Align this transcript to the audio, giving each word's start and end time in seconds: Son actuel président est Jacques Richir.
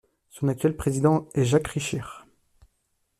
Son 0.31 0.47
actuel 0.47 0.75
président 0.75 1.29
est 1.35 1.43
Jacques 1.43 1.67
Richir. 1.67 2.25